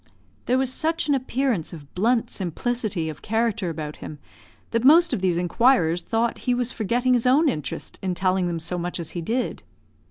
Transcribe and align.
There 0.47 0.57
was 0.57 0.73
such 0.73 1.07
an 1.07 1.13
appearance 1.13 1.73
of 1.73 1.93
blunt 1.93 2.31
simplicity 2.31 3.07
of 3.07 3.21
character 3.21 3.69
about 3.69 3.97
him, 3.97 4.17
that 4.71 4.83
most 4.83 5.13
of 5.13 5.21
these 5.21 5.37
inquirers 5.37 6.01
thought 6.01 6.39
he 6.49 6.55
was 6.55 6.71
forgetting 6.71 7.13
his 7.13 7.27
own 7.27 7.47
interest 7.47 7.99
in 8.01 8.15
telling 8.15 8.47
them 8.47 8.59
so 8.59 8.79
much 8.79 8.99
as 8.99 9.11
he 9.11 9.21
did. 9.21 9.61